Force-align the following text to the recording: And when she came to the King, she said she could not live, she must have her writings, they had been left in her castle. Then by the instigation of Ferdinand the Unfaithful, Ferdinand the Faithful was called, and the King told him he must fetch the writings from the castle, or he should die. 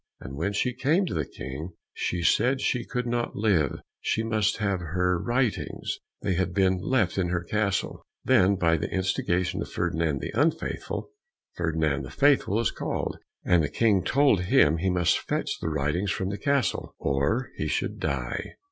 And 0.19 0.35
when 0.35 0.51
she 0.53 0.73
came 0.73 1.05
to 1.05 1.13
the 1.13 1.27
King, 1.27 1.73
she 1.93 2.23
said 2.23 2.59
she 2.59 2.85
could 2.87 3.05
not 3.05 3.35
live, 3.35 3.81
she 3.99 4.23
must 4.23 4.57
have 4.57 4.79
her 4.79 5.21
writings, 5.21 5.99
they 6.23 6.33
had 6.33 6.55
been 6.55 6.79
left 6.79 7.19
in 7.19 7.29
her 7.29 7.43
castle. 7.43 8.01
Then 8.25 8.55
by 8.55 8.77
the 8.77 8.89
instigation 8.89 9.61
of 9.61 9.69
Ferdinand 9.71 10.19
the 10.19 10.31
Unfaithful, 10.33 11.11
Ferdinand 11.53 12.01
the 12.01 12.09
Faithful 12.09 12.55
was 12.55 12.71
called, 12.71 13.19
and 13.45 13.61
the 13.63 13.69
King 13.69 14.03
told 14.03 14.45
him 14.45 14.77
he 14.77 14.89
must 14.89 15.19
fetch 15.29 15.59
the 15.59 15.69
writings 15.69 16.09
from 16.09 16.29
the 16.29 16.39
castle, 16.39 16.95
or 16.97 17.51
he 17.57 17.67
should 17.67 17.99
die. 17.99 18.55